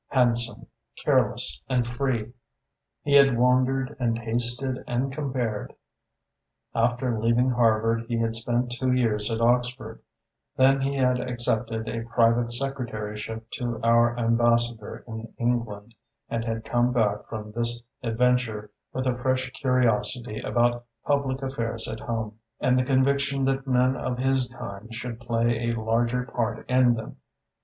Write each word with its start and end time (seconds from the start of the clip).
Handsome, 0.07 0.65
careless, 1.05 1.61
and 1.69 1.85
free, 1.85 2.33
he 3.03 3.13
had 3.13 3.37
wandered 3.37 3.95
and 3.99 4.15
tasted 4.15 4.83
and 4.87 5.13
compared. 5.13 5.75
After 6.73 7.19
leaving 7.19 7.51
Harvard 7.51 8.05
he 8.07 8.17
had 8.17 8.35
spent 8.35 8.71
two 8.71 8.91
years 8.91 9.29
at 9.29 9.41
Oxford; 9.41 10.01
then 10.55 10.81
he 10.81 10.95
had 10.95 11.19
accepted 11.19 11.87
a 11.87 12.01
private 12.01 12.51
secretaryship 12.51 13.47
to 13.51 13.79
our 13.83 14.17
Ambassador 14.17 15.03
in 15.05 15.31
England, 15.37 15.93
and 16.31 16.43
had 16.45 16.65
come 16.65 16.91
back 16.91 17.27
from 17.27 17.51
this 17.51 17.83
adventure 18.01 18.71
with 18.93 19.05
a 19.05 19.15
fresh 19.19 19.51
curiosity 19.51 20.39
about 20.39 20.83
public 21.05 21.43
affairs 21.43 21.87
at 21.87 21.99
home, 21.99 22.39
and 22.59 22.75
the 22.79 22.83
conviction 22.83 23.45
that 23.45 23.67
men 23.67 23.95
of 23.95 24.17
his 24.17 24.49
kind 24.49 24.95
should 24.95 25.19
play 25.19 25.69
a 25.69 25.79
larger 25.79 26.23
part 26.25 26.67
in 26.67 26.95
them. 26.95 27.17